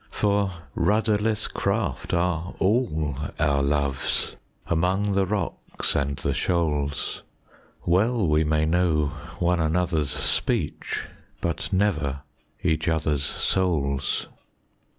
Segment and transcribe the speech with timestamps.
[0.09, 4.35] For rudderless craft are all our loves,
[4.65, 7.21] among the rocks and the shoals,
[7.85, 11.03] Well we may know one another's speech,
[11.39, 12.21] but never
[12.63, 14.25] each other's souls.